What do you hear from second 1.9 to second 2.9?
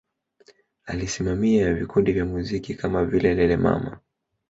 vya muziki